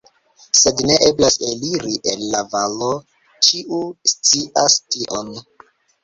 Sed 0.59 0.79
ne 0.91 0.93
eblas 1.07 1.35
eliri 1.49 1.91
el 2.11 2.23
la 2.35 2.39
valo, 2.53 2.87
ĉiu 3.47 3.81
scias 4.13 4.79
tion. 4.95 5.29